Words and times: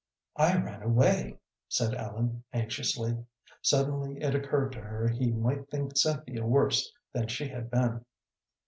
"I 0.37 0.55
ran 0.57 0.81
away," 0.81 1.37
said 1.69 1.93
Ellen, 1.93 2.43
anxiously. 2.51 3.23
Suddenly 3.61 4.19
it 4.19 4.33
occurred 4.33 4.71
to 4.71 4.81
her 4.81 5.07
he 5.07 5.31
might 5.31 5.69
think 5.69 5.95
Cynthia 5.95 6.43
worse 6.43 6.91
than 7.13 7.27
she 7.27 7.47
had 7.47 7.69
been. 7.69 8.03